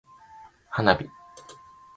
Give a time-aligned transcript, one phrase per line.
[0.71, 0.99] 花火